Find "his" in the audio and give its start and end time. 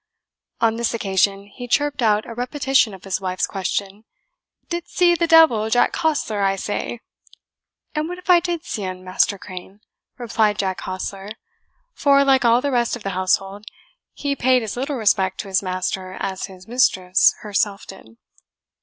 3.03-3.21, 15.49-15.61, 16.47-16.67